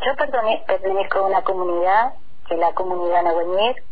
yo 0.00 0.16
pertenezco 0.66 1.18
a 1.18 1.26
una 1.26 1.42
comunidad, 1.42 2.14
que 2.46 2.54
es 2.54 2.60
la 2.60 2.72
comunidad 2.72 3.22
Nahueñir, 3.22 3.82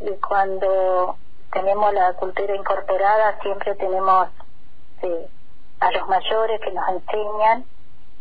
y 0.00 0.10
cuando 0.20 1.16
tenemos 1.52 1.92
la 1.94 2.12
cultura 2.14 2.54
incorporada 2.54 3.38
siempre 3.42 3.74
tenemos 3.76 4.28
a 5.80 5.90
los 5.92 6.08
mayores 6.08 6.60
que 6.60 6.72
nos 6.72 6.88
enseñan, 6.88 7.64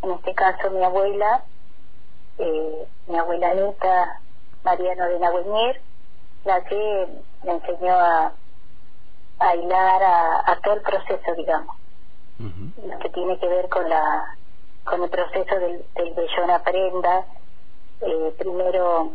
en 0.03 0.11
este 0.11 0.33
caso 0.33 0.69
mi 0.71 0.83
abuela, 0.83 1.43
eh, 2.37 2.87
mi 3.07 3.17
abuela 3.17 3.51
Anita 3.51 4.21
Mariano 4.63 5.05
de 5.05 5.19
Nahueñir, 5.19 5.81
la 6.45 6.63
que 6.63 7.07
me 7.43 7.51
enseñó 7.51 7.95
a, 7.95 8.31
a 9.39 9.55
hilar 9.55 10.03
a, 10.03 10.59
todo 10.63 10.75
el 10.75 10.81
proceso, 10.81 11.33
digamos, 11.35 11.75
lo 12.39 12.99
que 12.99 13.09
tiene 13.09 13.39
que 13.39 13.47
ver 13.47 13.67
con 13.69 13.89
la 13.89 14.37
con 14.87 15.03
el 15.03 15.09
proceso 15.09 15.55
del, 15.59 15.85
del 15.95 16.13
vellón 16.13 16.61
prenda. 16.63 17.25
Eh, 18.01 18.35
primero 18.37 19.11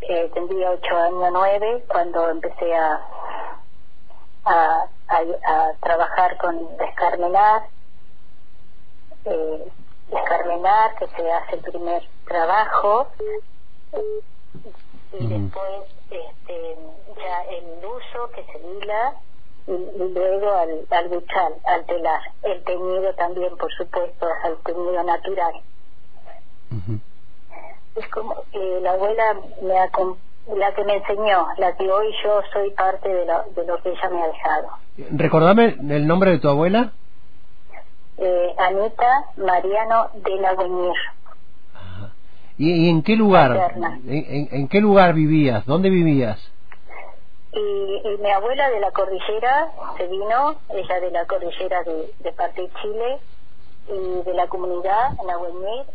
eh, 0.00 0.30
tendría 0.34 0.70
ocho 0.70 0.96
años, 0.96 1.30
nueve, 1.32 1.84
cuando 1.88 2.28
empecé 2.30 2.74
a, 2.74 3.00
a, 4.44 4.88
a, 5.08 5.72
trabajar 5.80 6.36
con 6.38 6.76
descarmenar, 6.76 7.62
eh, 9.24 9.68
descarmenar, 10.08 10.94
que 10.96 11.06
se 11.08 11.32
hace 11.32 11.56
el 11.56 11.62
primer 11.62 12.02
trabajo, 12.26 13.08
y 15.12 15.26
después 15.26 15.82
este, 16.10 16.78
ya 17.16 17.42
el 17.44 17.84
uso 17.84 18.30
que 18.34 18.44
se 18.44 18.58
hila 18.58 19.14
y, 19.66 20.12
luego 20.14 20.52
al, 20.52 20.86
al 20.90 21.08
buchal, 21.08 21.54
al 21.64 21.84
telar, 21.86 22.20
el 22.42 22.62
teñido 22.64 23.12
también, 23.14 23.56
por 23.56 23.72
supuesto, 23.72 24.26
al 24.44 24.56
teñido 24.58 25.02
natural. 25.02 25.54
Es 27.96 28.08
como 28.08 28.34
que 28.52 28.80
la 28.82 28.92
abuela 28.92 29.36
me 29.62 29.74
la 30.54 30.72
que 30.74 30.84
me 30.84 30.96
enseñó, 30.96 31.48
la 31.58 31.76
que 31.76 31.90
hoy 31.90 32.06
yo 32.22 32.40
soy 32.52 32.70
parte 32.70 33.08
de 33.08 33.26
lo, 33.26 33.44
de 33.54 33.66
lo 33.66 33.82
que 33.82 33.90
ella 33.90 34.10
me 34.10 34.22
ha 34.22 34.26
dejado. 34.28 34.68
Recordame 35.10 35.76
el 35.90 36.06
nombre 36.06 36.30
de 36.30 36.38
tu 36.38 36.48
abuela. 36.48 36.92
Eh, 38.18 38.54
Anita 38.58 39.24
Mariano 39.36 40.08
de 40.14 40.36
la 40.36 40.54
¿Y, 42.58 42.88
en 42.88 43.02
qué 43.02 43.16
lugar? 43.16 43.74
¿En, 44.06 44.48
en, 44.50 44.68
qué 44.68 44.80
lugar 44.80 45.12
vivías? 45.12 45.66
¿Dónde 45.66 45.90
vivías? 45.90 46.38
Y, 47.56 48.18
mi 48.18 48.30
abuela 48.30 48.70
de 48.70 48.80
la 48.80 48.90
cordillera 48.90 49.72
se 49.96 50.06
vino, 50.06 50.56
ella 50.68 51.00
de 51.00 51.10
la 51.10 51.24
cordillera 51.26 51.82
de, 51.84 52.12
de 52.18 52.32
parte 52.32 52.62
de 52.62 52.72
Chile 52.82 53.18
y 53.88 54.22
de 54.22 54.34
la 54.34 54.46
comunidad 54.48 55.12
en 55.20 55.30
Agüeñir, 55.30 55.86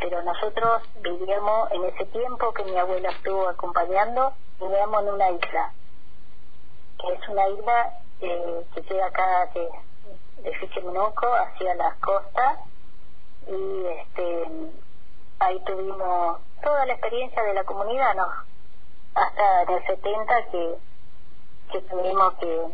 pero 0.00 0.22
nosotros 0.22 0.82
vivíamos 1.00 1.70
en 1.72 1.84
ese 1.84 2.04
tiempo 2.06 2.52
que 2.52 2.64
mi 2.64 2.76
abuela 2.76 3.10
estuvo 3.10 3.48
acompañando, 3.48 4.32
vivíamos 4.60 5.02
en 5.02 5.08
una 5.14 5.30
isla, 5.30 5.72
que 6.98 7.12
es 7.12 7.28
una 7.28 7.48
isla 7.48 7.94
eh, 8.20 8.66
que 8.74 8.82
queda 8.82 9.06
acá 9.06 9.50
de, 9.54 9.68
de 10.42 10.52
hacia 10.52 11.74
las 11.74 11.94
costas 11.98 12.58
y 13.46 13.86
este 13.86 14.46
ahí 15.38 15.60
tuvimos 15.64 16.40
toda 16.62 16.86
la 16.86 16.92
experiencia 16.92 17.42
de 17.42 17.54
la 17.54 17.64
comunidad, 17.64 18.14
¿no? 18.14 18.26
Hasta 19.14 19.62
en 19.62 19.70
el 19.70 19.86
70 19.86 20.46
que, 20.50 20.74
que 21.68 21.80
tuvimos 21.82 22.34
que, 22.34 22.66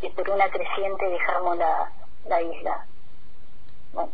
que 0.00 0.10
por 0.10 0.30
una 0.30 0.48
creciente 0.50 1.08
dejamos 1.08 1.56
la, 1.56 1.90
la 2.26 2.42
isla. 2.42 2.86
Bueno, 3.92 4.12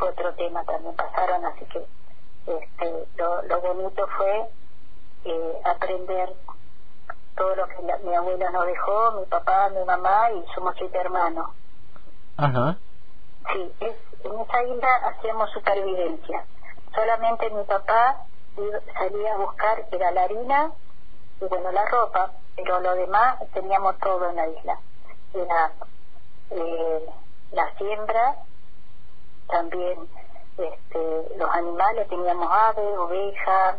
otro 0.00 0.34
tema 0.34 0.64
también 0.64 0.94
pasaron, 0.96 1.44
así 1.46 1.64
que 1.66 1.86
este, 2.46 3.06
lo, 3.16 3.42
lo 3.42 3.60
bonito 3.60 4.06
fue 4.16 4.48
eh, 5.24 5.60
aprender 5.64 6.34
todo 7.36 7.54
lo 7.56 7.66
que 7.68 7.76
mi 8.04 8.14
abuela 8.14 8.50
nos 8.50 8.66
dejó, 8.66 9.12
mi 9.12 9.26
papá, 9.26 9.68
mi 9.70 9.84
mamá 9.84 10.30
y 10.32 10.44
somos 10.54 10.74
siete 10.76 10.98
hermanos. 10.98 11.50
Ajá. 12.36 12.76
Sí, 13.52 13.72
es, 13.80 13.96
en 14.24 14.40
esa 14.40 14.62
isla 14.64 14.94
hacíamos 15.04 15.50
supervivencia. 15.50 16.44
Solamente 16.94 17.50
mi 17.50 17.62
papá 17.64 18.24
salía 18.94 19.34
a 19.34 19.38
buscar, 19.38 19.86
era 19.90 20.10
la 20.10 20.22
harina 20.24 20.72
y 21.40 21.44
bueno, 21.46 21.72
la 21.72 21.84
ropa, 21.86 22.32
pero 22.62 22.80
lo 22.80 22.94
demás 22.94 23.38
teníamos 23.52 23.98
todo 23.98 24.28
en 24.28 24.36
la 24.36 24.48
isla. 24.48 24.78
Era 25.34 25.72
eh, 26.50 27.06
la 27.52 27.74
siembra, 27.76 28.36
también 29.48 30.08
este, 30.58 31.36
los 31.36 31.50
animales, 31.50 32.08
teníamos 32.08 32.48
aves, 32.50 32.98
ovejas, 32.98 33.76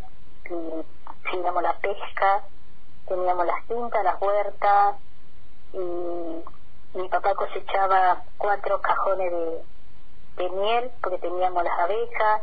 teníamos 1.30 1.64
la 1.64 1.74
pesca, 1.78 2.44
teníamos 3.08 3.46
las 3.46 3.66
tintas, 3.68 4.04
las 4.04 4.22
huertas, 4.22 4.96
y 5.74 6.44
mi 6.98 7.10
papá 7.10 7.36
cosechaba 7.36 8.24
cuatro 8.38 8.82
cajones 8.82 9.32
de, 9.32 9.64
de 10.38 10.50
miel 10.50 10.92
porque 11.02 11.20
teníamos 11.20 11.64
las 11.64 11.80
abejas, 11.80 12.42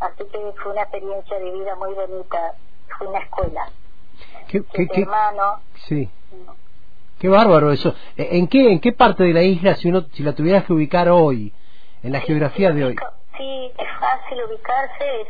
así 0.00 0.24
que 0.24 0.52
fue 0.62 0.72
una 0.72 0.82
experiencia 0.82 1.38
de 1.38 1.50
vida 1.50 1.74
muy 1.76 1.92
bonita, 1.94 2.54
fue 2.96 3.06
una 3.06 3.18
escuela. 3.18 3.68
¿Qué, 4.54 4.62
qué, 4.72 4.86
qué 4.86 5.00
hermano, 5.00 5.62
sí. 5.88 6.08
Qué 7.18 7.28
bárbaro 7.28 7.72
eso. 7.72 7.92
¿En 8.16 8.46
qué, 8.46 8.70
¿En 8.70 8.78
qué 8.78 8.92
parte 8.92 9.24
de 9.24 9.32
la 9.32 9.42
isla, 9.42 9.74
si, 9.74 9.88
uno, 9.88 10.02
si 10.12 10.22
la 10.22 10.32
tuvieras 10.32 10.64
que 10.64 10.72
ubicar 10.72 11.08
hoy, 11.08 11.52
en 12.04 12.12
la 12.12 12.20
geografía 12.20 12.70
de 12.70 12.84
hoy? 12.84 12.96
Sí, 13.36 13.72
es 13.76 13.88
fácil 13.98 14.44
ubicarse, 14.44 15.22
es, 15.22 15.28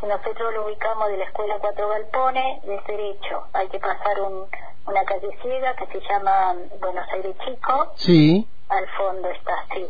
si 0.00 0.06
nosotros 0.06 0.54
lo 0.54 0.66
ubicamos 0.66 1.08
de 1.08 1.18
la 1.18 1.24
escuela 1.24 1.54
Cuatro 1.60 1.88
Galpones, 1.88 2.64
es 2.64 2.84
derecho. 2.84 3.44
Hay 3.52 3.68
que 3.68 3.78
pasar 3.78 4.20
un, 4.22 4.44
una 4.88 5.04
calle 5.04 5.28
ciega 5.40 5.76
que 5.76 5.86
se 5.86 6.00
llama 6.08 6.56
Buenos 6.80 7.06
Aires 7.12 7.36
Chico. 7.46 7.92
Sí. 7.94 8.44
Al 8.70 8.88
fondo 8.98 9.28
está, 9.28 9.54
sí. 9.72 9.86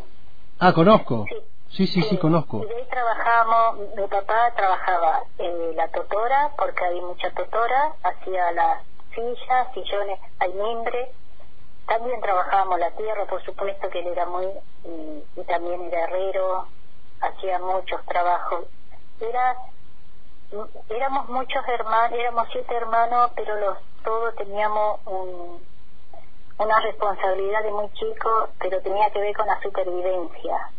Ah, 0.59 0.75
conozco. 0.75 1.25
Sí. 1.31 1.37
Sí, 1.76 1.88
sí, 1.88 2.02
sí, 2.02 2.16
conozco. 2.18 2.62
Y 2.62 2.66
de 2.66 2.76
ahí 2.76 2.86
trabajamos, 2.88 3.78
mi 3.96 4.06
papá 4.06 4.52
trabajaba 4.54 5.24
en 5.38 5.74
la 5.74 5.88
totora, 5.88 6.52
porque 6.56 6.84
había 6.84 7.02
mucha 7.02 7.32
totora, 7.32 7.94
hacía 8.04 8.52
las 8.52 8.84
sillas, 9.12 9.72
sillones, 9.74 10.20
almimbre. 10.38 11.10
También 11.88 12.20
trabajábamos 12.20 12.78
la 12.78 12.92
tierra, 12.92 13.26
por 13.26 13.42
supuesto 13.42 13.90
que 13.90 13.98
él 13.98 14.06
era 14.06 14.24
muy, 14.24 14.46
y, 14.84 15.42
también 15.48 15.82
era 15.82 16.04
herrero, 16.04 16.68
hacía 17.20 17.58
muchos 17.58 18.06
trabajos. 18.06 18.66
Era, 19.20 19.56
éramos 20.91 21.28
muchos 21.28 21.66
hermanos, 21.66 22.16
éramos 22.16 22.46
siete 22.52 22.72
hermanos, 22.72 23.32
pero 23.34 23.56
los 23.56 23.78
todos 24.04 24.32
teníamos 24.36 25.00
un, 25.06 25.60
una 26.58 26.80
responsabilidad 26.82 27.64
de 27.64 27.72
muy 27.72 27.91
chico, 27.94 28.48
pero 28.60 28.80
tenía 28.80 29.10
que 29.10 29.18
ver 29.18 29.34
con 29.34 29.48
la 29.48 29.60
supervivencia 29.60 30.70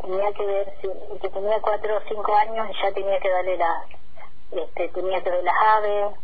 tenía 0.00 0.32
que 0.32 0.46
ver 0.46 0.72
si 0.80 0.88
que 1.18 1.28
tenía 1.28 1.60
cuatro 1.60 1.96
o 1.96 2.00
cinco 2.08 2.34
años 2.34 2.68
ya 2.82 2.92
tenía 2.92 3.18
que 3.20 3.28
darle 3.30 3.56
las 3.56 3.84
este, 4.50 4.88
tenía 4.88 5.22
que 5.22 5.30
ver 5.30 5.44
las 5.44 5.54
aves 5.60 6.14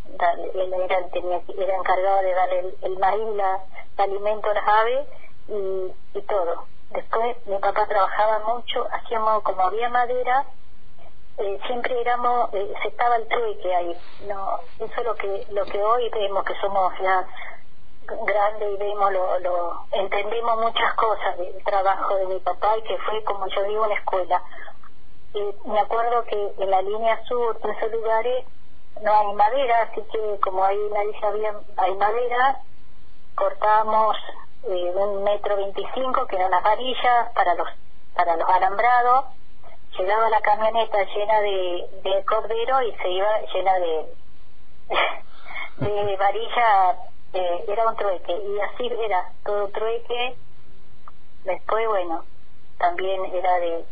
él 0.55 0.73
era 0.73 1.09
tenía 1.09 1.41
era 1.59 1.77
encargado 1.77 2.23
de 2.23 2.35
darle 2.35 2.59
el, 2.61 2.77
el 2.83 2.99
maíz 2.99 3.29
la, 3.35 3.61
el 3.99 4.05
alimento 4.05 4.51
a 4.51 4.55
las 4.55 4.69
aves 4.69 5.07
y, 5.49 6.19
y 6.19 6.23
todo. 6.23 6.65
Después 6.91 7.37
mi 7.47 7.59
papá 7.59 7.87
trabajaba 7.87 8.39
mucho 8.55 8.87
hacíamos 8.93 9.43
como 9.43 9.63
había 9.63 9.89
madera 9.89 10.47
eh, 11.39 11.59
siempre 11.67 12.01
éramos 12.01 12.55
eh, 12.55 12.73
se 12.83 12.89
estaba 12.89 13.17
el 13.17 13.27
trueque 13.27 13.75
ahí 13.75 13.97
no 14.29 14.61
eso 14.79 14.95
es 14.97 15.05
lo 15.05 15.15
que 15.17 15.47
lo 15.51 15.65
que 15.65 15.83
hoy 15.83 16.09
vemos 16.11 16.45
que 16.45 16.55
somos 16.61 16.93
grande 18.07 18.73
y 18.73 18.77
vemos 18.77 19.13
lo, 19.13 19.39
lo 19.41 19.87
entendemos 19.93 20.59
muchas 20.59 20.95
cosas 20.95 21.39
del 21.39 21.63
trabajo 21.65 22.17
de 22.17 22.27
mi 22.27 22.39
papá 22.41 22.77
y 22.79 22.83
que 22.83 22.99
fue 22.99 23.23
como 23.25 23.47
yo 23.49 23.63
digo 23.65 23.85
una 23.85 23.95
escuela. 23.95 24.43
Me 25.65 25.81
acuerdo 25.81 26.25
que 26.25 26.53
en 26.59 26.71
la 26.71 26.83
línea 26.83 27.23
sur 27.25 27.59
en 27.63 27.71
esos 27.71 27.91
lugares 27.91 28.45
no 29.03 29.13
hay 29.13 29.33
madera 29.35 29.83
así 29.83 30.01
que 30.13 30.41
como 30.41 30.65
ahí 30.65 30.79
nadie 30.93 31.21
sabía 31.21 31.53
hay 31.77 31.95
madera 31.97 32.61
cortábamos 33.35 34.17
eh, 34.65 34.93
un 34.95 35.25
metro 35.25 35.57
veinticinco 35.57 36.27
que 36.27 36.37
eran 36.37 36.53
las 36.53 36.63
varillas 36.63 37.31
para 37.35 37.55
los 37.55 37.69
para 38.15 38.37
los 38.37 38.49
alambrados. 38.49 39.27
Llegaba 39.99 40.29
la 40.29 40.41
camioneta 40.41 41.03
llena 41.05 41.41
de, 41.41 41.87
de 42.03 42.25
cordero 42.25 42.83
y 42.83 42.93
se 42.97 43.09
iba 43.11 43.41
llena 43.53 43.79
de 43.79 44.07
de 45.79 46.17
varilla 46.17 46.97
eh, 47.35 47.65
era 47.69 47.89
un 47.89 47.97
trueque 47.97 48.33
y 48.33 48.61
así 48.61 48.87
era 48.87 49.31
todo 49.45 49.69
trueque. 49.69 50.37
Después 51.45 51.89
bueno 51.89 52.25
también 52.79 53.25
era 53.27 53.55
de, 53.61 53.85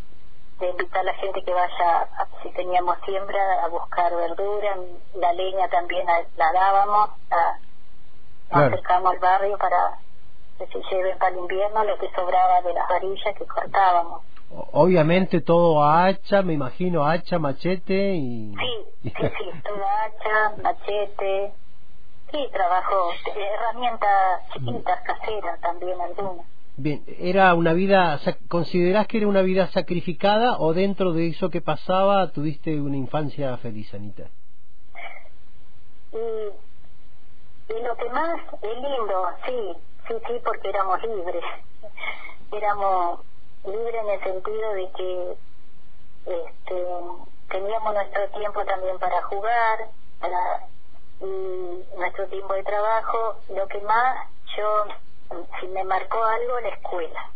de 0.60 0.70
invitar 0.70 1.00
a 1.00 1.04
la 1.04 1.14
gente 1.14 1.42
que 1.42 1.52
vaya 1.52 2.08
si 2.42 2.50
teníamos 2.50 2.96
siembra 3.04 3.64
a 3.64 3.68
buscar 3.68 4.14
verdura 4.14 4.76
la 5.14 5.32
leña 5.32 5.68
también 5.68 6.06
la, 6.36 6.52
dábamos 6.52 7.10
a, 7.30 8.64
acercamos 8.64 9.12
al 9.12 9.18
barrio 9.18 9.58
para 9.58 9.98
que 10.58 10.66
se 10.66 10.82
lleven 10.90 11.18
para 11.18 11.32
el 11.32 11.38
invierno 11.38 11.84
lo 11.84 11.98
que 11.98 12.10
sobraba 12.10 12.62
de 12.62 12.74
las 12.74 12.88
varillas 12.88 13.34
que 13.36 13.46
cortábamos. 13.46 14.22
Obviamente 14.72 15.40
todo 15.40 15.82
hacha, 15.82 16.42
me 16.42 16.52
imagino 16.52 17.06
hacha, 17.06 17.38
machete 17.38 18.14
y... 18.14 18.54
Sí, 18.54 19.10
sí, 19.10 19.12
sí, 19.14 19.62
todo 19.64 19.82
hacha, 19.84 20.62
machete, 20.62 21.52
sí, 22.32 22.48
trabajo, 22.52 23.10
herramientas 23.36 24.42
chiquitas, 24.52 25.00
caseras 25.02 25.60
también 25.60 26.00
algunas. 26.00 26.46
Bien, 26.76 27.04
¿era 27.06 27.54
una 27.54 27.74
vida, 27.74 28.18
considerás 28.48 29.06
que 29.06 29.18
era 29.18 29.28
una 29.28 29.42
vida 29.42 29.68
sacrificada 29.68 30.56
o 30.58 30.72
dentro 30.72 31.12
de 31.12 31.28
eso 31.28 31.50
que 31.50 31.60
pasaba 31.60 32.32
tuviste 32.32 32.80
una 32.80 32.96
infancia 32.96 33.56
feliz, 33.58 33.92
Anita? 33.92 34.24
Y, 36.12 37.72
y 37.72 37.82
lo 37.82 37.94
que 37.96 38.08
más 38.10 38.40
es 38.62 38.74
lindo, 38.74 39.28
sí, 39.46 39.76
sí, 40.08 40.14
sí, 40.26 40.32
porque 40.44 40.70
éramos 40.70 41.02
libres. 41.02 41.44
éramos 42.52 43.20
libres 43.66 43.94
en 44.02 44.10
el 44.10 44.20
sentido 44.24 44.72
de 44.72 44.90
que 44.92 45.36
este, 46.26 46.84
teníamos 47.50 47.94
nuestro 47.94 48.28
tiempo 48.30 48.64
también 48.64 48.98
para 48.98 49.22
jugar, 49.22 49.88
para 50.20 50.66
y 51.22 51.84
nuestro 51.96 52.26
tiempo 52.28 52.52
de 52.54 52.62
trabajo. 52.64 53.36
Lo 53.48 53.66
que 53.68 53.80
más 53.80 54.28
yo 54.56 54.86
si 55.60 55.66
me 55.68 55.84
marcó 55.84 56.22
algo 56.22 56.60
la 56.60 56.68
escuela. 56.68 57.30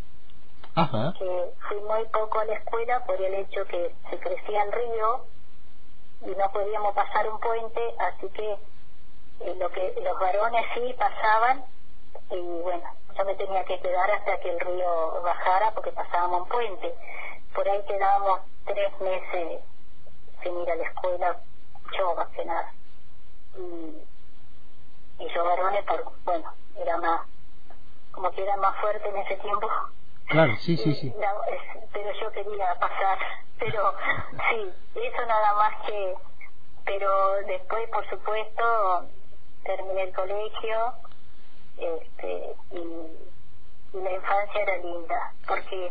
Que 1.19 1.53
fui 1.69 1.81
muy 1.81 2.05
poco 2.09 2.39
a 2.41 2.45
la 2.45 2.55
escuela 2.55 3.05
por 3.07 3.21
el 3.21 3.33
hecho 3.35 3.65
que 3.67 3.95
se 4.11 4.19
crecía 4.19 4.63
el 4.65 4.73
río 4.73 5.25
y 6.21 6.31
no 6.31 6.53
podíamos 6.53 6.95
pasar 6.95 7.29
un 7.31 7.41
puente, 7.41 7.95
así 7.99 8.29
que 8.29 8.59
eh, 9.41 9.55
lo 9.59 9.71
que 9.71 9.95
los 10.03 10.19
varones 10.19 10.65
sí 10.75 10.95
pasaban 10.99 11.65
y 12.31 12.41
bueno, 12.63 12.85
yo 13.17 13.25
me 13.25 13.35
tenía 13.37 13.65
que 13.65 13.81
quedar 13.81 14.11
hasta 14.11 14.39
que 14.41 14.51
el 14.51 14.61
río 14.61 15.23
bajara 15.23 15.71
porque 15.73 15.93
pasábamos 15.93 16.43
un 16.43 16.49
puente. 16.49 16.95
Por 17.55 17.67
ahí 17.69 17.83
quedábamos 17.87 18.41
tres 18.67 19.01
meses 19.01 19.61
sin 20.43 20.61
ir 20.61 20.71
a 20.71 20.77
la 20.77 20.85
escuela, 20.85 21.37
yo 21.97 22.15
más 22.15 22.29
que 22.29 22.45
nada. 22.45 22.73
Y, 23.59 25.25
y 25.25 25.29
yo 25.35 25.45
varones, 25.45 25.85
por, 25.85 26.13
bueno, 26.25 26.53
era 26.77 26.97
más 26.99 27.21
como 28.17 28.31
que 28.31 28.43
era 28.43 28.57
más 28.57 28.75
fuerte 28.81 29.09
en 29.09 29.17
ese 29.19 29.37
tiempo. 29.37 29.69
Claro, 30.29 30.57
sí, 30.57 30.77
sí, 30.77 30.95
sí. 30.95 31.15
pero 31.93 32.13
yo 32.19 32.33
quería 32.33 32.75
pasar, 32.81 33.19
pero 33.59 33.95
sí, 34.51 34.73
eso 34.95 35.27
nada 35.27 35.55
más 35.55 35.87
que, 35.87 36.15
pero 36.85 37.33
después, 37.47 37.89
por 37.91 38.09
supuesto, 38.09 39.05
terminé 39.65 40.05
el 40.05 40.15
colegio 40.15 40.95
este, 41.77 42.57
y, 42.73 43.27
la 43.93 44.13
infancia 44.13 44.61
era 44.61 44.77
linda, 44.79 45.33
porque 45.49 45.91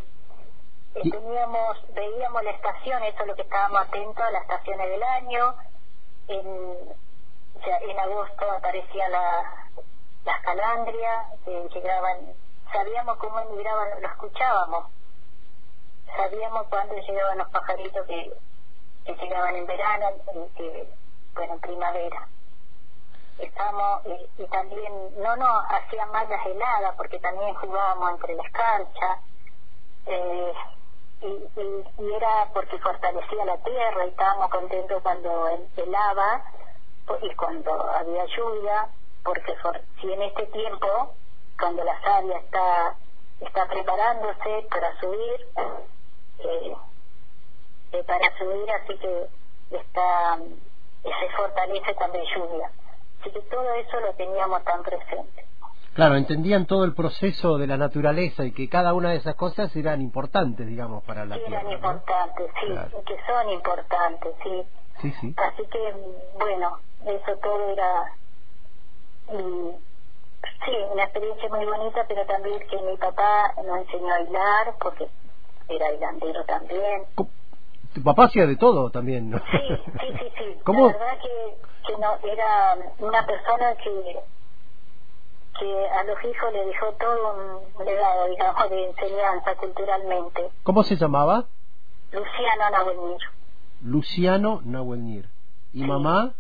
teníamos, 0.94 1.94
veíamos 1.96 2.44
la 2.44 2.52
estación, 2.52 3.04
eso 3.04 3.22
es 3.22 3.28
lo 3.28 3.36
que 3.36 3.42
estábamos 3.42 3.82
atentos 3.82 4.24
a 4.24 4.32
las 4.32 4.42
estaciones 4.44 4.90
del 4.90 5.04
año, 5.04 5.56
en, 6.28 6.96
en 7.68 8.00
agosto 8.00 8.52
aparecía 8.52 9.10
la, 9.10 9.66
las 10.24 10.42
calandrias 10.42 11.26
que 11.44 11.70
llegaban, 11.74 12.34
sabíamos 12.72 13.18
cómo 13.18 13.40
emigraban, 13.40 14.02
lo 14.02 14.08
escuchábamos, 14.08 14.86
sabíamos 16.16 16.68
cuándo 16.68 16.96
llegaban 16.96 17.38
los 17.38 17.50
pajaritos 17.50 18.06
que, 18.08 18.34
que 19.06 19.16
llegaban 19.16 19.56
en 19.56 19.68
verano, 19.68 20.08
y 20.34 20.58
que, 20.58 20.90
bueno, 21.34 21.54
en 21.54 21.60
primavera. 21.60 22.28
Estamos, 23.38 24.02
y, 24.38 24.46
también, 24.46 25.22
no 25.22 25.36
nos 25.36 25.66
hacían 25.70 26.10
mal 26.12 26.28
las 26.30 26.46
heladas, 26.46 26.96
porque 26.96 27.20
también 27.20 27.54
jugábamos 27.56 28.12
entre 28.12 28.36
las 28.36 28.52
canchas, 28.52 29.20
eh, 30.08 30.54
y, 31.22 31.26
y, 31.26 31.86
y, 32.00 32.14
era 32.14 32.50
porque 32.54 32.78
fortalecía 32.80 33.46
la 33.46 33.58
tierra 33.58 34.06
y 34.06 34.10
estábamos 34.10 34.50
contentos 34.50 35.02
cuando 35.02 35.50
helaba 35.76 36.44
y 37.22 37.36
cuando 37.36 37.72
había 37.92 38.26
lluvia 38.26 38.90
porque 39.24 39.56
si 40.00 40.12
en 40.12 40.22
este 40.22 40.46
tiempo, 40.48 41.16
cuando 41.60 41.84
la 41.84 42.00
savia 42.02 42.38
está, 42.38 42.96
está 43.40 43.68
preparándose 43.68 44.68
para 44.70 45.00
subir, 45.00 45.48
eh, 46.38 46.76
eh, 47.92 48.04
para 48.06 48.38
subir, 48.38 48.70
así 48.72 48.98
que 49.00 49.28
está 49.72 50.38
se 51.04 51.30
fortalece 51.36 51.94
cuando 51.96 52.20
hay 52.20 52.26
lluvia. 52.36 52.72
Así 53.22 53.32
que 53.32 53.42
todo 53.42 53.74
eso 53.74 54.00
lo 54.00 54.14
teníamos 54.14 54.64
tan 54.64 54.84
presente. 54.84 55.46
Claro, 55.94 56.18
entendían 56.18 56.66
todo 56.66 56.84
el 56.84 56.94
proceso 56.94 57.58
de 57.58 57.68
la 57.68 57.78
naturaleza 57.78 58.44
y 58.44 58.52
que 58.52 58.68
cada 58.68 58.94
una 58.94 59.12
de 59.12 59.18
esas 59.18 59.36
cosas 59.36 59.74
eran 59.76 60.02
importantes, 60.02 60.68
digamos, 60.68 61.04
para 61.04 61.26
la 61.26 61.38
Eran 61.38 61.72
importantes, 61.72 62.52
sí, 62.60 62.68
que 63.06 63.18
son 63.26 63.50
importantes, 63.50 64.36
sí. 64.44 64.64
Sí, 65.02 65.12
sí. 65.22 65.36
Así 65.38 65.64
que, 65.68 65.94
bueno, 66.38 66.80
eso 67.06 67.38
todo 67.42 67.70
era 67.70 68.14
y 69.32 69.36
sí, 70.66 70.72
una 70.92 71.04
experiencia 71.04 71.50
muy 71.50 71.66
bonita, 71.66 72.06
pero 72.08 72.26
también 72.26 72.60
que 72.68 72.82
mi 72.82 72.98
papá 72.98 73.54
nos 73.66 73.80
enseñó 73.80 74.14
a 74.14 74.20
bailar, 74.20 74.76
porque 74.82 75.08
era 75.68 75.92
hilandero 75.94 76.44
también. 76.46 77.06
Tu 77.94 78.04
papá 78.04 78.26
hacía 78.26 78.46
de 78.46 78.58
todo 78.58 78.90
también, 78.92 79.30
¿no? 79.32 79.40
Sí, 79.40 79.58
sí, 80.00 80.08
sí, 80.20 80.32
sí. 80.38 80.60
¿Cómo? 80.64 80.88
La 80.88 80.94
verdad 80.94 81.18
que, 81.22 81.58
que 81.88 81.98
no, 81.98 82.16
era 82.24 82.78
una 83.00 83.26
persona 83.26 83.76
que 83.76 84.20
que 85.60 85.88
a 85.88 86.04
los 86.04 86.22
hijos 86.26 86.52
le 86.52 86.66
dejó 86.66 86.92
todo 87.00 87.64
un 87.78 87.86
legado, 87.86 88.28
digamos, 88.28 88.70
de 88.70 88.90
enseñanza 88.90 89.56
culturalmente. 89.56 90.50
¿Cómo 90.64 90.84
se 90.84 90.98
llamaba? 90.98 91.46
Luciano 92.12 92.70
Nahuelnir. 92.72 93.22
Luciano 93.82 94.62
Nahuelnir. 94.66 95.30
¿Y 95.74 95.84
mamá? 95.84 96.34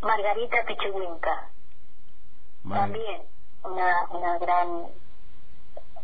Margarita 0.00 0.64
Pichuguinca. 0.66 1.48
También 2.68 3.22
una, 3.64 4.06
una 4.10 4.38
gran, 4.38 4.86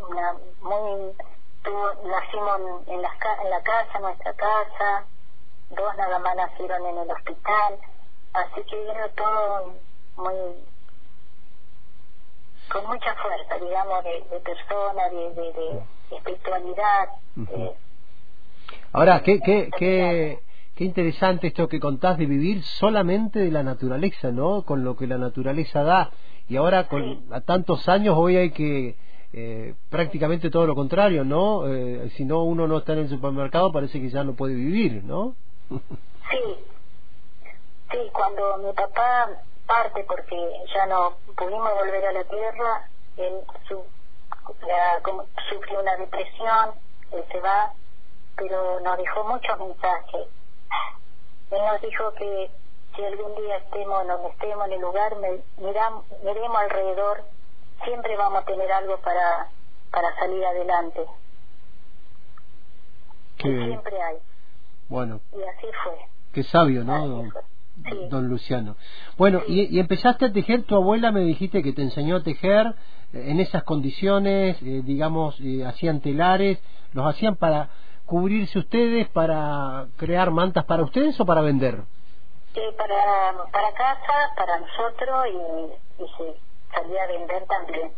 una 0.00 0.34
muy, 0.62 1.12
nacimos 2.04 2.60
en, 2.86 3.02
la, 3.02 3.10
en 3.42 3.50
la 3.50 3.62
casa, 3.62 3.98
nuestra 4.00 4.32
casa, 4.34 5.04
dos 5.70 5.96
nada 5.96 6.18
más 6.18 6.36
nacieron 6.36 6.86
en 6.86 6.98
el 6.98 7.10
hospital, 7.10 7.78
así 8.32 8.62
que 8.68 8.90
era 8.90 9.08
todo 9.10 9.74
muy, 10.16 10.34
con 12.70 12.86
mucha 12.86 13.14
fuerza, 13.14 13.58
digamos, 13.58 14.04
de, 14.04 14.24
de 14.30 14.40
persona, 14.40 15.08
de, 15.10 15.30
de, 15.34 15.82
espiritualidad. 16.10 17.08
Ahora, 18.92 19.22
¿qué, 19.22 19.40
qué, 19.40 19.70
qué, 19.76 20.38
qué 20.74 20.84
interesante 20.84 21.48
esto 21.48 21.68
que 21.68 21.80
contás 21.80 22.18
de 22.18 22.26
vivir 22.26 22.62
solamente 22.62 23.38
de 23.38 23.50
la 23.50 23.62
naturaleza, 23.62 24.30
¿no? 24.30 24.62
Con 24.62 24.84
lo 24.84 24.96
que 24.96 25.06
la 25.06 25.18
naturaleza 25.18 25.82
da 25.82 26.10
y 26.48 26.56
ahora 26.56 26.88
con 26.88 27.24
a 27.32 27.40
tantos 27.40 27.88
años 27.88 28.14
hoy 28.18 28.36
hay 28.36 28.50
que 28.50 28.96
eh, 29.32 29.74
prácticamente 29.88 30.50
todo 30.50 30.66
lo 30.66 30.74
contrario, 30.74 31.24
¿no? 31.24 31.66
Eh, 31.66 32.10
si 32.16 32.24
no 32.24 32.44
uno 32.44 32.66
no 32.66 32.78
está 32.78 32.92
en 32.92 33.00
el 33.00 33.08
supermercado 33.08 33.72
parece 33.72 34.00
que 34.00 34.10
ya 34.10 34.24
no 34.24 34.34
puede 34.34 34.54
vivir, 34.54 35.02
¿no? 35.04 35.34
sí, 35.70 36.56
sí, 37.90 37.98
cuando 38.12 38.58
mi 38.58 38.72
papá 38.72 39.30
parte 39.66 40.04
porque 40.06 40.36
ya 40.74 40.86
no 40.86 41.14
pudimos 41.36 41.74
volver 41.74 42.04
a 42.04 42.12
la 42.12 42.24
tierra, 42.24 42.88
él 43.16 43.40
su, 43.66 43.82
sufrió 45.48 45.80
una 45.80 45.96
depresión, 45.96 46.70
él 47.12 47.24
se 47.30 47.40
va, 47.40 47.72
pero 48.36 48.80
nos 48.80 48.98
dejó 48.98 49.24
muchos 49.24 49.58
mensajes. 49.58 50.28
Él 51.50 51.58
nos 51.70 51.80
dijo 51.80 52.12
que 52.14 52.50
si 52.94 53.04
algún 53.04 53.34
día 53.36 53.56
estemos 53.56 54.06
donde 54.06 54.28
estemos 54.28 54.66
en 54.66 54.72
el 54.72 54.80
lugar, 54.80 55.16
miremos 55.58 56.56
alrededor, 56.56 57.24
siempre 57.84 58.16
vamos 58.16 58.42
a 58.42 58.44
tener 58.44 58.70
algo 58.72 58.98
para, 58.98 59.48
para 59.90 60.14
salir 60.16 60.44
adelante. 60.44 61.06
siempre 63.38 64.02
hay. 64.02 64.16
Bueno. 64.88 65.20
Y 65.32 65.42
así 65.42 65.66
fue. 65.82 65.98
Qué 66.32 66.42
sabio, 66.44 66.84
¿no? 66.84 67.30
Don, 68.08 68.28
Luciano. 68.28 68.76
Bueno, 69.18 69.42
y, 69.48 69.76
y, 69.76 69.80
empezaste 69.80 70.26
a 70.26 70.32
tejer, 70.32 70.62
tu 70.62 70.76
abuela 70.76 71.10
me 71.10 71.20
dijiste 71.22 71.62
que 71.62 71.72
te 71.72 71.82
enseñó 71.82 72.16
a 72.16 72.22
tejer 72.22 72.74
eh, 73.12 73.30
en 73.30 73.40
esas 73.40 73.64
condiciones, 73.64 74.56
eh, 74.62 74.82
digamos, 74.84 75.38
eh, 75.40 75.64
hacían 75.64 76.00
telares, 76.00 76.62
los 76.92 77.06
hacían 77.06 77.34
para 77.34 77.70
cubrirse 78.06 78.58
ustedes, 78.58 79.08
para 79.08 79.86
crear 79.96 80.30
mantas 80.30 80.64
para 80.64 80.82
ustedes 80.82 81.18
o 81.20 81.26
para 81.26 81.40
vender? 81.40 81.82
para, 82.76 83.44
para 83.50 83.72
casa, 83.72 84.32
para 84.36 84.60
nosotros 84.60 85.26
y, 85.26 86.02
y 86.02 86.08
se 86.16 86.36
salía 86.72 87.02
a 87.02 87.06
vender 87.06 87.44
también. 87.46 87.92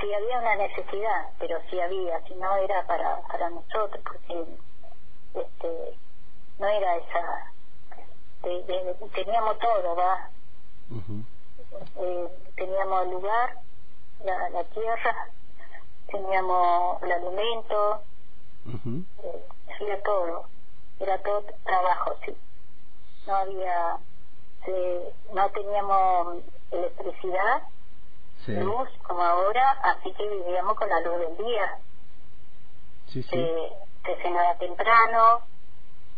Si 0.00 0.14
había 0.14 0.38
una 0.38 0.54
necesidad, 0.56 1.30
pero 1.38 1.58
si 1.68 1.80
había, 1.80 2.20
si 2.22 2.34
no 2.34 2.56
era 2.56 2.86
para, 2.86 3.20
para 3.22 3.50
nosotros, 3.50 4.02
porque 4.04 4.46
este 5.34 5.98
no 6.58 6.66
era 6.68 6.96
esa. 6.96 7.52
teníamos 9.14 9.58
todo, 9.58 9.96
¿va? 9.96 10.30
eh, 11.96 12.28
teníamos 12.56 13.02
el 13.04 13.10
lugar, 13.10 13.56
la, 14.24 14.50
la 14.50 14.64
tierra, 14.64 15.28
teníamos 16.10 17.02
el 17.02 17.12
alimento, 17.12 18.02
eh, 18.66 19.46
era 19.80 20.02
todo, 20.02 20.46
era 20.98 21.18
todo 21.22 21.44
trabajo, 21.64 22.16
sí. 22.24 22.36
No 23.26 23.36
había, 23.36 23.98
no 25.32 25.50
teníamos 25.50 26.42
electricidad, 26.70 27.62
luz 28.46 28.88
como 29.06 29.22
ahora, 29.22 29.70
así 29.82 30.12
que 30.12 30.28
vivíamos 30.28 30.76
con 30.76 30.88
la 30.88 31.00
luz 31.00 31.18
del 31.18 31.36
día. 31.36 31.78
Sí, 33.06 33.22
sí. 33.22 33.46
Se, 34.04 34.16
cenaba 34.22 34.56
temprano, 34.56 35.40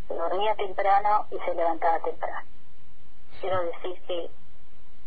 se 0.08 0.14
dormía 0.14 0.54
temprano 0.54 1.26
y 1.30 1.38
se 1.38 1.54
levantaba 1.54 1.98
temprano. 2.00 2.46
Quiero 3.40 3.62
decir 3.64 4.00
que 4.06 4.30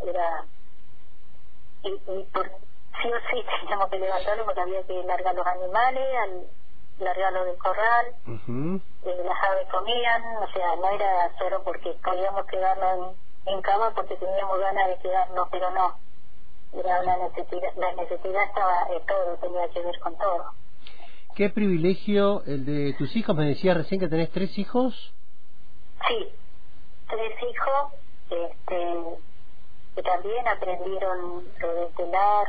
era... 0.02 0.46
Y, 1.84 1.90
y 1.90 2.24
por, 2.34 2.50
sí 3.02 3.12
o 3.12 3.20
sí 3.30 3.46
teníamos 3.62 3.90
que 3.90 4.00
levantarlo 4.00 4.46
porque 4.46 4.62
había 4.62 4.84
que 4.84 5.04
largar 5.04 5.36
los 5.36 5.48
animales, 5.48 6.18
al, 6.18 6.48
largarlos 7.00 7.46
del 7.46 7.58
corral, 7.58 8.06
eh, 8.26 9.24
las 9.24 9.44
aves 9.44 9.68
comían, 9.70 10.24
o 10.38 10.48
sea, 10.52 10.76
no 10.78 10.90
era 10.90 11.38
solo 11.38 11.64
porque 11.64 11.92
podíamos 12.04 12.46
quedarnos 12.46 13.16
en, 13.46 13.62
cama 13.62 13.92
porque 13.94 14.16
teníamos 14.16 14.60
ganas 14.60 14.88
de 14.88 14.98
quedarnos, 15.00 15.48
pero 15.52 15.72
no, 15.72 15.98
era 16.74 17.02
una 17.02 17.18
necesidad, 17.18 17.74
la 17.76 17.94
necesidad 17.94 18.44
estaba 18.44 18.86
de 18.86 19.00
todo, 19.02 19.38
tenía 19.42 19.68
que 19.70 19.82
ver 19.82 20.00
con 20.00 20.18
todo. 20.18 20.46
Qué 21.36 21.50
privilegio 21.50 22.44
el 22.46 22.66
de 22.66 22.94
tus 22.94 23.14
hijos, 23.16 23.36
me 23.36 23.46
decías 23.46 23.76
recién 23.76 24.00
que 24.00 24.08
tenés 24.08 24.32
tres 24.32 24.58
hijos. 24.58 25.14
Sí, 26.08 26.30
tres 27.10 27.44
hijos, 27.44 27.94
este, 28.30 29.04
que 29.96 30.02
también 30.02 30.48
aprendieron 30.48 31.44
lo 31.60 31.74
de 31.74 31.86
telar, 31.98 32.48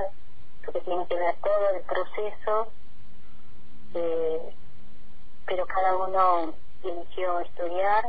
lo 0.66 0.72
que 0.72 0.80
tiene 0.80 1.06
que 1.08 1.14
ver 1.16 1.34
todo 1.42 1.70
el 1.70 1.82
proceso, 1.82 2.72
eh, 3.95 4.40
pero 5.47 5.66
cada 5.66 5.97
uno 5.97 6.55
eligió 6.83 7.40
estudiar, 7.40 8.05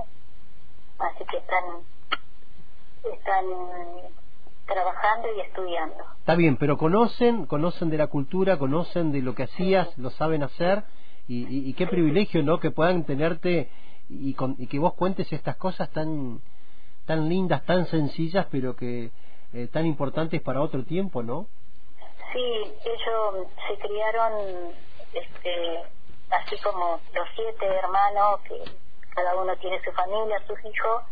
así 0.99 1.23
que 1.29 1.37
están, 1.37 1.63
están 3.11 3.45
trabajando 4.65 5.27
y 5.35 5.41
estudiando. 5.41 6.03
Está 6.19 6.35
bien, 6.35 6.57
pero 6.57 6.77
conocen, 6.77 7.45
conocen 7.45 7.89
de 7.89 7.97
la 7.97 8.07
cultura, 8.07 8.57
conocen 8.57 9.11
de 9.11 9.21
lo 9.21 9.35
que 9.35 9.43
hacías, 9.43 9.97
lo 9.97 10.09
saben 10.11 10.43
hacer, 10.43 10.83
y, 11.27 11.69
y, 11.69 11.73
qué 11.73 11.87
privilegio, 11.87 12.41
¿no? 12.41 12.61
Que 12.61 12.71
puedan 12.71 13.03
tenerte 13.03 13.69
y, 14.09 14.33
y 14.57 14.67
que 14.67 14.79
vos 14.79 14.93
cuentes 14.93 15.31
estas 15.33 15.57
cosas 15.57 15.89
tan 15.91 16.39
tan 17.07 17.29
lindas, 17.29 17.65
tan 17.65 17.87
sencillas, 17.87 18.45
pero 18.51 18.75
que 18.75 19.11
eh, 19.53 19.67
tan 19.71 19.85
importantes 19.85 20.41
para 20.41 20.61
otro 20.61 20.83
tiempo, 20.83 21.23
¿no? 21.23 21.47
Sí, 22.33 22.39
ellos 22.85 23.47
se 23.67 23.77
criaron 23.79 24.33
este, 25.13 25.83
así 26.31 26.57
como 26.61 26.99
los 27.13 27.27
siete 27.35 27.65
hermanos, 27.65 28.41
que 28.41 28.63
cada 29.15 29.35
uno 29.35 29.55
tiene 29.57 29.81
su 29.83 29.91
familia, 29.91 30.41
sus 30.47 30.59
hijos, 30.65 31.03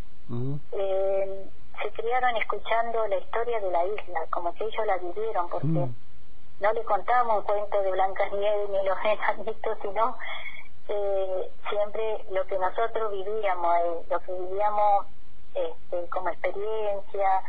eh, 0.72 1.50
se 1.82 1.92
criaron 1.92 2.36
escuchando 2.38 3.08
la 3.08 3.18
historia 3.18 3.60
de 3.60 3.72
la 3.72 3.86
isla, 3.86 4.26
como 4.30 4.54
que 4.56 4.64
ellos 4.64 4.86
la 4.86 4.98
vivieron, 4.98 5.50
porque 5.50 5.68
no 5.68 6.74
le 6.74 6.84
contábamos 6.84 7.40
un 7.40 7.44
cuento 7.44 7.82
de 7.82 7.92
Blancas 7.92 8.32
Nieves 8.32 8.70
ni 8.70 8.84
los 8.86 8.98
enanitos, 9.06 9.78
sino 9.82 10.18
eh, 10.88 11.52
siempre 11.70 12.26
lo 12.32 12.46
que 12.46 12.58
nosotros 12.58 13.12
vivíamos, 13.12 13.76
eh, 13.78 14.06
lo 14.10 14.20
que 14.20 14.32
vivíamos 14.34 15.06
este, 15.54 16.10
como 16.10 16.30
experiencia, 16.30 17.42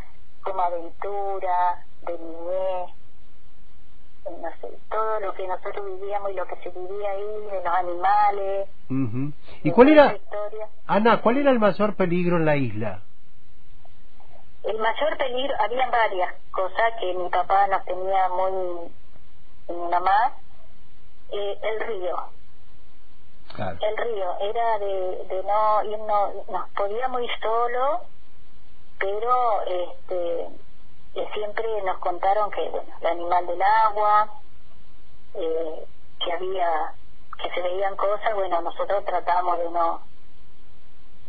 como 0.43 0.61
aventura, 0.61 1.85
de 2.03 2.19
niñez, 2.19 2.91
no 4.31 4.51
sé, 4.61 4.79
todo 4.91 5.21
lo 5.21 5.33
que 5.35 5.47
nosotros 5.47 5.85
vivíamos 5.87 6.31
y 6.31 6.35
lo 6.35 6.47
que 6.47 6.57
se 6.57 6.71
vivía 6.71 7.11
ahí, 7.11 7.47
de 7.51 7.63
los 7.65 7.75
animales. 7.75 8.69
¿Y 9.63 9.71
cuál 9.71 9.89
era, 9.89 10.17
Ana, 10.87 11.21
cuál 11.23 11.39
era 11.39 11.51
el 11.51 11.59
mayor 11.59 11.95
peligro 11.95 12.37
en 12.37 12.45
la 12.45 12.57
isla? 12.57 13.03
El 14.63 14.79
mayor 14.79 15.17
peligro, 15.17 15.55
había 15.61 15.89
varias 15.91 16.35
cosas 16.51 16.93
que 16.99 17.15
mi 17.15 17.29
papá 17.29 17.67
nos 17.69 17.85
tenía 17.85 18.29
muy, 18.31 18.91
mi 19.69 19.91
mamá, 19.91 20.33
eh, 21.31 21.59
el 21.63 21.81
río. 21.87 22.17
El 23.59 23.97
río 23.97 24.39
era 24.41 24.79
de, 24.81 25.25
de 25.29 25.43
no 25.45 25.85
irnos, 25.85 26.49
nos 26.49 26.69
podíamos 26.71 27.23
ir 27.23 27.31
solo, 27.41 28.01
pero 28.99 29.63
este 29.63 30.49
siempre 31.33 31.83
nos 31.83 31.99
contaron 31.99 32.51
que 32.51 32.69
bueno, 32.69 32.93
el 33.01 33.07
animal 33.07 33.47
del 33.47 33.63
agua, 33.63 34.29
eh, 35.35 35.87
que 36.25 36.33
había, 36.33 36.93
que 37.43 37.51
se 37.51 37.61
veían 37.63 37.97
cosas, 37.97 38.35
bueno, 38.35 38.61
nosotros 38.61 39.05
tratamos 39.05 39.59
de 39.59 39.71
no 39.71 40.01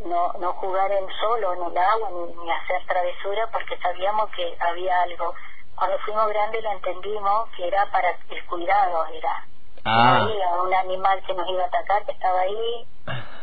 no, 0.06 0.32
no 0.40 0.54
jugar 0.54 0.92
en 0.92 1.08
solo 1.20 1.54
en 1.54 1.72
el 1.72 1.78
agua 1.78 2.10
ni, 2.12 2.52
hacer 2.52 2.86
travesura 2.88 3.50
porque 3.52 3.78
sabíamos 3.78 4.30
que 4.32 4.56
había 4.60 5.02
algo. 5.02 5.34
Cuando 5.76 5.98
fuimos 6.00 6.28
grandes 6.30 6.64
lo 6.64 6.72
entendimos 6.72 7.50
que 7.56 7.68
era 7.68 7.86
para 7.92 8.10
el 8.12 8.46
cuidado, 8.46 9.06
era. 9.08 9.46
Ah. 9.86 10.22
Había 10.22 10.62
un 10.62 10.74
animal 10.74 11.24
que 11.26 11.34
nos 11.34 11.50
iba 11.50 11.64
a 11.64 11.68
atacar 11.68 12.06
que 12.06 12.12
estaba 12.12 12.40
ahí. 12.42 12.88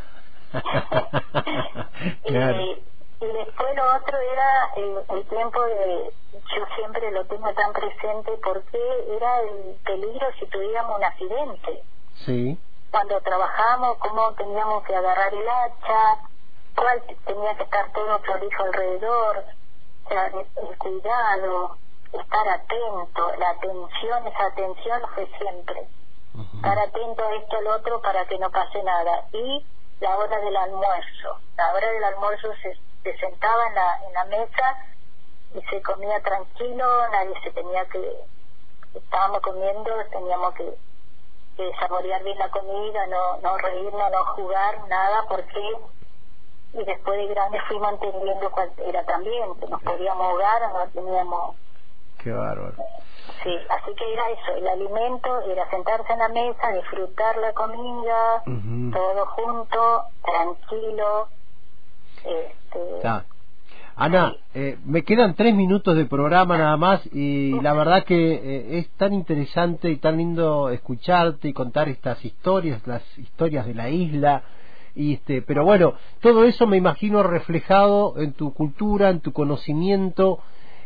y, 2.25 2.94
y 3.21 3.27
después 3.27 3.77
lo 3.77 3.97
otro 3.97 4.19
era 4.19 4.71
el, 4.77 5.25
tiempo 5.27 5.63
de, 5.63 6.13
yo 6.33 6.67
siempre 6.77 7.11
lo 7.11 7.25
tengo 7.27 7.53
tan 7.55 7.73
presente 7.73 8.33
porque 8.43 8.79
era 9.17 9.41
el 9.43 9.77
peligro 9.85 10.27
si 10.39 10.47
tuviéramos 10.47 10.99
un 10.99 11.05
accidente. 11.05 11.83
Sí. 12.25 12.59
Cuando 12.91 13.21
trabajamos, 13.21 13.99
cómo 13.99 14.33
teníamos 14.35 14.85
que 14.85 14.95
agarrar 14.95 15.33
el 15.33 15.49
hacha, 15.49 16.19
cuál 16.77 17.03
tenía 17.25 17.57
que 17.57 17.63
estar 17.65 17.93
todo 17.93 18.19
prolijo 18.21 18.63
alrededor, 18.65 19.45
el 20.11 20.79
cuidado, 20.79 21.77
estar 22.13 22.49
atento, 22.49 23.37
la 23.39 23.51
atención, 23.51 24.27
esa 24.27 24.47
atención 24.47 25.03
fue 25.15 25.29
siempre. 25.39 25.89
Estar 26.57 26.79
atento 26.79 27.25
a 27.25 27.35
esto, 27.37 27.57
al 27.59 27.67
otro, 27.69 28.01
para 28.01 28.25
que 28.27 28.39
no 28.39 28.51
pase 28.51 28.83
nada. 28.83 29.27
Y 29.33 29.65
la 30.01 30.17
hora 30.17 30.39
del 30.39 30.57
almuerzo. 30.57 31.39
La 31.57 31.73
hora 31.73 31.91
del 31.91 32.05
almuerzo 32.05 32.49
se 32.63 32.77
se 33.05 33.17
sentaba 33.19 33.67
en 33.69 33.75
la, 33.75 34.01
en 34.07 34.13
la 34.15 34.25
mesa 34.25 34.79
y 35.55 35.63
se 35.63 35.83
comía 35.83 36.21
tranquilo, 36.23 37.09
nadie 37.13 37.35
se 37.45 37.51
tenía 37.53 37.85
que, 37.87 38.25
estábamos 38.95 39.41
comiendo, 39.41 39.91
teníamos 40.11 40.55
que, 40.55 40.75
que 41.57 41.71
saborear 41.79 42.25
bien 42.25 42.39
la 42.39 42.51
comida, 42.51 43.07
no, 43.07 43.37
no 43.43 43.57
reírnos, 43.59 44.11
no 44.11 44.25
jugar, 44.35 44.89
nada, 44.89 45.25
porque 45.29 45.79
y 46.73 46.85
después 46.85 47.17
de 47.17 47.27
grandes 47.29 47.63
fuimos 47.69 47.93
entendiendo 47.93 48.51
cuál 48.51 48.73
era 48.85 49.05
también, 49.05 49.55
que 49.61 49.67
nos 49.67 49.81
podíamos 49.83 50.27
ahogar 50.27 50.63
o 50.65 50.79
no 50.79 50.91
teníamos... 50.91 51.57
Qué 52.19 52.33
bárbaro. 52.33 52.75
Sí, 53.43 53.57
así 53.69 53.95
que 53.95 54.13
era 54.13 54.29
eso, 54.31 54.53
el 54.57 54.67
alimento 54.67 55.41
era 55.43 55.69
sentarse 55.71 56.13
en 56.13 56.19
la 56.19 56.29
mesa, 56.29 56.73
disfrutar 56.73 57.37
la 57.37 57.53
comida, 57.53 58.43
todo 58.93 59.27
junto, 59.27 60.05
tranquilo, 60.25 61.29
este, 62.25 63.09
Ana, 63.97 64.35
eh, 64.55 64.77
me 64.85 65.03
quedan 65.05 65.35
tres 65.35 65.55
minutos 65.55 65.97
de 65.97 66.05
programa 66.07 66.59
nada 66.59 66.77
más 66.77 67.01
y 67.13 67.53
la 67.61 67.73
verdad 67.75 68.03
que 68.03 68.35
eh, 68.35 68.79
es 68.79 68.89
tan 68.97 69.13
interesante 69.15 69.89
y 69.89 69.99
tan 69.99 70.17
lindo 70.17 70.69
escucharte 70.71 71.47
y 71.49 71.53
contar 71.53 71.89
estas 71.89 72.25
historias, 72.25 72.85
las 72.89 73.03
historias 73.17 73.67
de 73.67 73.75
la 73.75 73.91
isla. 73.91 74.43
Y 74.97 75.15
este, 75.15 75.43
pero 75.43 75.65
bueno, 75.65 75.95
todo 76.21 76.45
eso 76.45 76.67
me 76.67 76.77
imagino 76.77 77.23
reflejado 77.23 78.15
en 78.19 78.33
tu 78.33 78.53
cultura, 78.53 79.11
en 79.11 79.21
tu 79.21 79.33
conocimiento, 79.33 80.41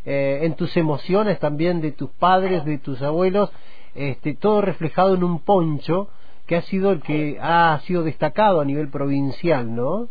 eh, 0.04 0.40
en 0.42 0.54
tus 0.54 0.76
emociones 0.76 1.38
también 1.38 1.80
de 1.80 1.92
tus 1.92 2.10
padres, 2.10 2.66
de 2.66 2.76
tus 2.76 3.00
abuelos, 3.00 3.50
este, 3.94 4.34
todo 4.34 4.60
reflejado 4.60 5.14
en 5.14 5.24
un 5.24 5.40
poncho 5.40 6.08
que 6.46 6.56
ha 6.56 6.62
sido 6.62 6.90
el 6.90 7.00
que 7.00 7.38
ha 7.40 7.80
sido 7.86 8.02
destacado 8.02 8.60
a 8.60 8.66
nivel 8.66 8.88
provincial, 8.88 9.74
¿no? 9.74 10.08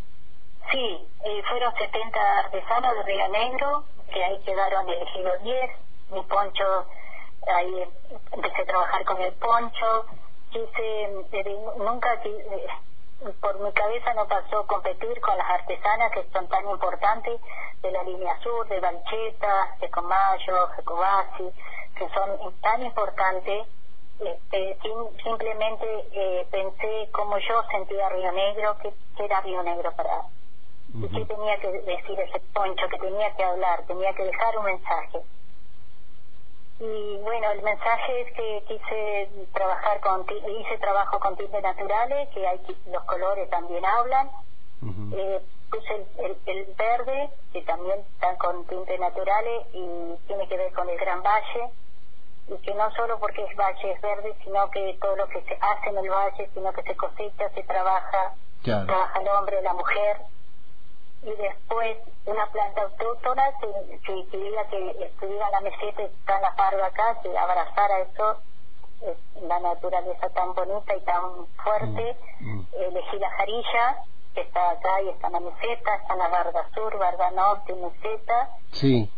Sí, 0.72 1.08
eh, 1.24 1.44
fueron 1.48 1.74
70 1.76 2.40
artesanos 2.40 2.96
de 2.96 3.04
Río 3.04 3.28
Negro, 3.30 3.84
que 4.12 4.22
ahí 4.22 4.38
quedaron 4.44 4.90
elegidos 4.90 5.42
10. 5.44 5.72
Mi 6.10 6.22
poncho, 6.24 6.86
ahí 7.48 7.88
empecé 8.34 8.62
a 8.64 8.66
trabajar 8.66 9.06
con 9.06 9.22
el 9.22 9.34
poncho. 9.34 10.06
Quise, 10.52 11.10
nunca, 11.78 12.14
eh, 12.26 12.68
por 13.40 13.60
mi 13.60 13.72
cabeza 13.72 14.14
no 14.14 14.28
pasó 14.28 14.68
competir 14.68 15.22
con 15.22 15.38
las 15.38 15.50
artesanas 15.50 16.12
que 16.12 16.24
son 16.34 16.48
tan 16.50 16.70
importantes 16.70 17.40
de 17.82 17.92
la 17.92 18.04
línea 18.04 18.38
sur, 18.42 18.68
de 18.68 18.80
Bancheta, 18.82 19.78
de 19.80 19.90
Comayo, 19.90 20.68
Jacobasi, 20.76 21.50
que 21.96 22.10
son 22.10 22.54
tan 22.62 22.84
importantes. 22.84 23.68
Este, 24.20 24.78
simplemente 25.24 26.08
eh, 26.12 26.48
pensé 26.52 27.10
como 27.12 27.38
yo 27.38 27.64
sentía 27.72 28.10
Río 28.10 28.32
Negro, 28.34 28.78
que, 28.80 28.92
que 29.16 29.26
era 29.26 29.42
Río 29.42 29.62
Negro 29.62 29.92
para, 29.96 30.24
¿Y 31.00 31.08
qué 31.10 31.26
tenía 31.26 31.60
que 31.60 31.72
decir 31.72 32.20
ese 32.20 32.40
poncho? 32.54 32.90
Que 32.90 32.98
tenía 32.98 33.32
que 33.36 33.44
hablar, 33.44 33.84
tenía 33.86 34.14
que 34.14 34.24
dejar 34.24 34.58
un 34.58 34.66
mensaje. 34.66 35.22
Y 36.80 37.18
bueno, 37.18 37.52
el 37.52 37.62
mensaje 37.62 38.22
es 38.22 38.34
que 38.34 38.64
quise 38.68 39.30
trabajar 39.54 40.00
con, 40.00 40.26
hice 40.60 40.78
trabajo 40.80 41.20
con 41.20 41.36
tintes 41.38 41.62
naturales, 41.62 42.30
que 42.30 42.48
hay 42.48 42.60
los 42.92 43.04
colores 43.04 43.50
también 43.50 43.86
hablan. 43.86 44.30
eh, 45.14 45.42
puse 45.70 46.06
el, 46.18 46.38
el, 46.46 46.66
verde, 46.76 47.30
que 47.52 47.62
también 47.64 48.00
está 48.00 48.36
con 48.38 48.66
tintes 48.66 49.00
naturales 49.00 49.66
y 49.74 50.16
tiene 50.28 50.48
que 50.48 50.58
ver 50.58 50.74
con 50.74 50.90
el 50.90 50.98
Gran 50.98 51.22
Valle. 51.22 51.70
Y 52.48 52.58
que 52.60 52.74
no 52.74 52.90
solo 52.92 53.20
porque 53.20 53.44
es 53.44 53.56
valle 53.56 53.92
es 53.92 54.02
verde, 54.02 54.34
sino 54.44 54.72
que 54.72 54.98
todo 55.02 55.16
lo 55.16 55.28
que 55.28 55.42
se 55.42 55.58
hace 55.60 55.90
en 55.90 55.98
el 55.98 56.10
valle, 56.10 56.50
sino 56.54 56.72
que 56.72 56.82
se 56.84 56.96
cosecha, 56.96 57.50
se 57.50 57.64
trabaja, 57.64 58.34
trabaja 58.64 59.20
el 59.20 59.28
hombre, 59.28 59.62
la 59.62 59.74
mujer 59.74 60.18
y 61.24 61.32
después 61.32 61.98
una 62.26 62.46
planta 62.48 62.82
autóctona 62.84 63.44
que, 63.60 64.00
que, 64.06 64.38
diga 64.38 64.68
que 64.70 65.06
estuviera 65.06 65.50
la 65.50 65.62
meseta 65.62 66.04
está 66.04 66.40
la 66.40 66.56
parva 66.56 66.88
acá, 66.88 67.20
que 67.22 67.38
abrazara 67.38 68.00
eso, 68.00 68.38
la 69.42 69.60
naturaleza 69.60 70.30
tan 70.30 70.54
bonita 70.54 70.96
y 70.96 71.02
tan 71.02 71.48
fuerte. 71.64 72.18
Mm, 72.40 72.60
mm. 72.60 72.68
Elegí 72.74 73.20
la 73.20 73.30
jarilla, 73.32 74.04
que 74.34 74.42
está 74.42 74.72
acá 74.72 75.02
y 75.02 75.10
está 75.10 75.28
en 75.28 75.34
la 75.34 75.40
meseta, 75.40 75.96
está 75.96 76.14
en 76.14 76.20
la 76.20 76.28
barda 76.30 76.70
sur, 76.74 76.98
barda 76.98 77.32
norte, 77.32 77.74
meseta. 77.74 78.50
Sí. 78.72 79.10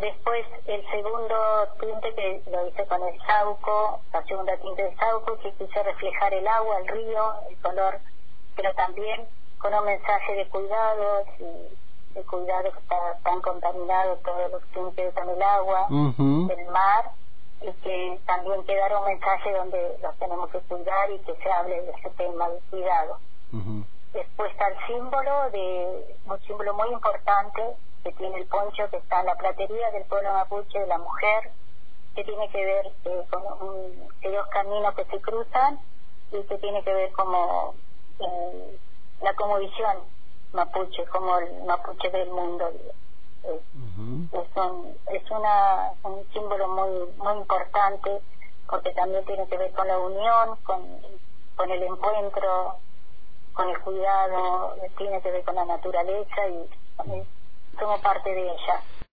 Después 0.00 0.46
el 0.66 0.86
segundo 0.90 1.68
tinte 1.80 2.14
que 2.14 2.42
lo 2.50 2.68
hice 2.68 2.86
con 2.86 3.02
el 3.08 3.18
sauco, 3.22 4.00
la 4.12 4.22
segunda 4.24 4.56
tinte 4.58 4.82
del 4.82 4.96
sauco, 4.98 5.38
que 5.38 5.52
quise 5.52 5.82
reflejar 5.82 6.34
el 6.34 6.46
agua, 6.46 6.78
el 6.80 6.88
río, 6.88 7.34
el 7.48 7.56
color, 7.60 7.98
pero 8.54 8.74
también 8.74 9.26
con 9.58 9.74
un 9.74 9.84
mensaje 9.84 10.34
de 10.34 10.48
cuidados 10.48 11.26
y 11.38 12.14
de 12.14 12.24
cuidado 12.24 12.72
que 12.72 12.78
está 12.78 13.18
tan 13.22 13.40
contaminado 13.40 14.16
todos 14.24 14.50
los 14.50 14.62
tintes 14.68 15.14
con 15.14 15.28
el 15.28 15.42
agua, 15.42 15.86
el 15.90 16.66
mar, 16.70 17.12
y 17.60 17.72
que 17.82 18.20
también 18.26 18.64
quedara 18.64 19.00
un 19.00 19.06
mensaje 19.06 19.52
donde 19.52 19.98
los 20.00 20.16
tenemos 20.18 20.48
que 20.50 20.60
cuidar 20.60 21.10
y 21.10 21.18
que 21.20 21.34
se 21.34 21.50
hable 21.50 21.82
de 21.82 21.90
ese 21.90 22.10
tema 22.10 22.48
de 22.48 22.60
cuidado. 22.70 23.18
Después 24.12 24.52
está 24.52 24.68
el 24.68 24.86
símbolo, 24.86 25.50
de 25.50 26.16
un 26.26 26.40
símbolo 26.40 26.74
muy 26.74 26.90
importante 26.90 27.62
que 28.02 28.12
tiene 28.12 28.38
el 28.38 28.46
poncho 28.46 28.88
que 28.90 28.96
está 28.96 29.20
en 29.20 29.26
la 29.26 29.34
platería 29.34 29.90
del 29.90 30.04
pueblo 30.04 30.32
mapuche 30.32 30.78
de 30.78 30.86
la 30.86 30.98
mujer, 30.98 31.50
que 32.14 32.24
tiene 32.24 32.48
que 32.48 32.64
ver 32.64 32.86
eh, 33.04 33.24
con 33.30 33.42
un, 33.68 34.08
dos 34.22 34.46
caminos 34.48 34.94
que 34.94 35.04
se 35.04 35.20
cruzan 35.20 35.78
y 36.32 36.42
que 36.44 36.58
tiene 36.58 36.82
que 36.82 36.94
ver 36.94 37.12
como 37.12 37.74
eh, 38.20 38.78
la 39.20 39.58
visión 39.58 39.98
mapuche, 40.52 41.04
como 41.06 41.38
el 41.38 41.62
mapuche 41.64 42.10
del 42.10 42.30
mundo. 42.30 42.70
Es, 43.44 44.56
un, 44.56 44.96
es 45.06 45.30
una, 45.30 45.92
un 46.02 46.26
símbolo 46.32 46.68
muy, 46.68 47.12
muy 47.16 47.38
importante 47.38 48.20
porque 48.68 48.90
también 48.92 49.24
tiene 49.24 49.46
que 49.46 49.56
ver 49.56 49.72
con 49.72 49.88
la 49.88 49.98
unión, 49.98 50.56
con, 50.64 50.82
con 51.56 51.70
el 51.70 51.82
encuentro, 51.82 52.76
con 53.54 53.68
el 53.70 53.78
cuidado, 53.80 54.76
tiene 54.96 55.20
que 55.22 55.30
ver 55.30 55.44
con 55.44 55.54
la 55.54 55.64
naturaleza 55.64 56.48
y 56.48 56.68
somos 57.78 58.00
parte 58.00 58.30
de 58.30 58.52
ella. 58.52 58.82